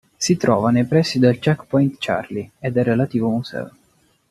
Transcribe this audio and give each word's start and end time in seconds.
Si 0.17 0.35
trova 0.35 0.71
nei 0.71 0.85
pressi 0.85 1.19
del 1.19 1.37
"Checkpoint 1.37 1.97
Charlie" 1.99 2.49
e 2.57 2.71
del 2.71 2.85
relativo 2.85 3.29
museo. 3.29 3.71